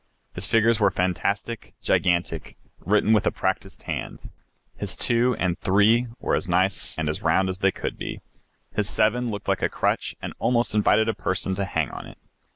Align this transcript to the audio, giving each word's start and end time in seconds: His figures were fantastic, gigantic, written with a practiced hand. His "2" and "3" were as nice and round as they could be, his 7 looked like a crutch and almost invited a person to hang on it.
His 0.33 0.47
figures 0.47 0.79
were 0.79 0.89
fantastic, 0.89 1.75
gigantic, 1.79 2.55
written 2.79 3.13
with 3.13 3.27
a 3.27 3.31
practiced 3.31 3.83
hand. 3.83 4.31
His 4.75 4.97
"2" 4.97 5.35
and 5.37 5.59
"3" 5.59 6.07
were 6.19 6.33
as 6.33 6.49
nice 6.49 6.97
and 6.97 7.07
round 7.21 7.49
as 7.49 7.59
they 7.59 7.69
could 7.71 7.99
be, 7.99 8.19
his 8.75 8.89
7 8.89 9.29
looked 9.29 9.47
like 9.47 9.61
a 9.61 9.69
crutch 9.69 10.15
and 10.19 10.33
almost 10.39 10.73
invited 10.73 11.07
a 11.07 11.13
person 11.13 11.53
to 11.53 11.65
hang 11.65 11.91
on 11.91 12.07
it. 12.07 12.17